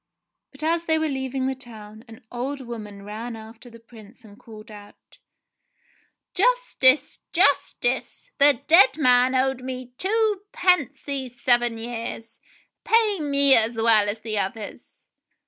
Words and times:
But 0.51 0.63
as 0.63 0.85
they 0.85 0.97
were 0.97 1.07
leaving 1.07 1.45
the 1.45 1.53
town, 1.53 2.03
an 2.07 2.25
old 2.31 2.59
woman 2.59 3.03
ran 3.03 3.35
after 3.35 3.69
the 3.69 3.79
Prince 3.79 4.25
and 4.25 4.39
called 4.39 4.71
out, 4.71 5.19
"Justice! 6.33 7.19
Justice! 7.33 8.31
The 8.39 8.53
dead 8.53 8.55
JACK 8.55 8.67
THE 8.67 8.67
GIANT 8.67 8.67
KILLER 8.67 8.93
gy 8.97 9.01
man 9.03 9.35
owed 9.35 9.61
me 9.61 9.93
twopence 9.99 11.03
these 11.03 11.39
seven 11.39 11.77
years. 11.77 12.39
Pay 12.83 13.19
me 13.19 13.53
as 13.55 13.75
well 13.75 14.09
as 14.09 14.21
the 14.21 14.39
others." 14.39 15.05